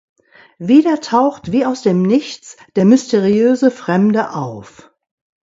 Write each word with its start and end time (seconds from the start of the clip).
Wieder 0.57 0.99
taucht 0.99 1.51
wie 1.51 1.63
aus 1.63 1.83
dem 1.83 2.01
Nichts 2.01 2.57
der 2.75 2.85
mysteriöse 2.85 3.69
Fremde 3.69 4.31
auf. 4.33 4.89